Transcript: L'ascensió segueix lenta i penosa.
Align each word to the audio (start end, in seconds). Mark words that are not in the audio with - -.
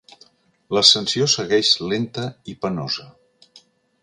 L'ascensió 0.77 1.27
segueix 1.35 1.75
lenta 1.93 2.27
i 2.55 2.57
penosa. 2.65 3.11